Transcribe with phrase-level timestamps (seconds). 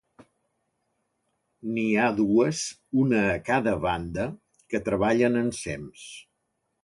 [1.73, 2.61] N'hi ha dues,
[3.03, 4.27] una a cada banda,
[4.73, 6.09] que treballen ensems.